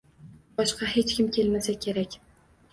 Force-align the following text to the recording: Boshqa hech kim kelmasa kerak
Boshqa 0.61 0.89
hech 0.95 1.13
kim 1.19 1.29
kelmasa 1.37 1.79
kerak 1.87 2.21